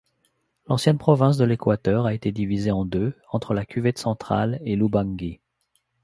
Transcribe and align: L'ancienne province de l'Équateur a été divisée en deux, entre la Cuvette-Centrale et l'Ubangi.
L'ancienne 0.67 0.97
province 0.97 1.37
de 1.37 1.45
l'Équateur 1.45 2.07
a 2.07 2.15
été 2.15 2.31
divisée 2.31 2.71
en 2.71 2.85
deux, 2.85 3.13
entre 3.29 3.53
la 3.53 3.67
Cuvette-Centrale 3.67 4.59
et 4.65 4.75
l'Ubangi. 4.75 5.41